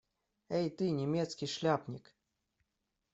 [0.59, 2.05] Эй ты, немецкий шляпник!